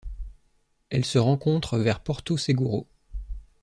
Elle 0.89 1.05
se 1.05 1.19
rencontre 1.19 1.77
vers 1.77 1.99
Porto 1.99 2.35
Seguro. 2.35 2.87